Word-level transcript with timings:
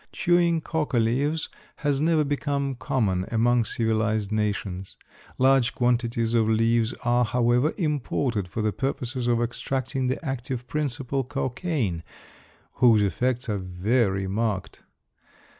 Chewing 0.11 0.61
coca 0.61 0.97
leaves 0.97 1.47
has 1.75 2.01
never 2.01 2.23
become 2.23 2.73
common 2.73 3.27
among 3.31 3.65
civilized 3.65 4.31
nations. 4.31 4.97
Large 5.37 5.75
quantities 5.75 6.33
of 6.33 6.49
leaves 6.49 6.93
are, 7.03 7.23
however, 7.23 7.71
imported 7.77 8.47
for 8.47 8.63
the 8.63 8.73
purposes 8.73 9.27
of 9.27 9.39
extracting 9.43 10.07
the 10.07 10.17
active 10.25 10.65
principle 10.65 11.23
cocaine, 11.23 12.01
whose 12.81 13.03
effects 13.03 13.47
are 13.47 13.59
very 13.59 14.25
marked. 14.27 14.81